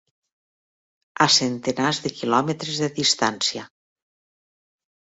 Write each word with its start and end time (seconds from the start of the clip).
...a 1.25 1.27
centenars 1.35 2.01
de 2.07 2.13
quilòmetres 2.21 2.83
de 2.87 2.91
distància 2.99 3.69